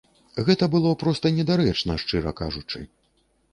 Гэта 0.45 0.69
было 0.75 0.93
проста 1.03 1.31
недарэчна, 1.37 1.99
шчыра 2.07 2.35
кажучы. 2.43 2.85